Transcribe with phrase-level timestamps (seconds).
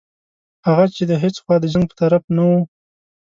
[0.67, 2.59] هغه چې د هیڅ خوا د جنګ په طرف نه وو.